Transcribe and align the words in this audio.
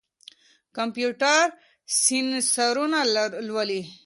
کمپيوټر 0.77 1.45
سېنسرونه 2.01 2.99
لولي. 3.47 3.81